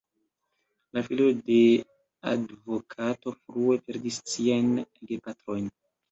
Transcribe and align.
La 0.97 1.01
filo 1.07 1.25
de 1.49 1.57
advokato 2.31 3.33
frue 3.41 3.77
perdis 3.89 4.17
siajn 4.31 4.71
gepatrojn. 5.11 5.69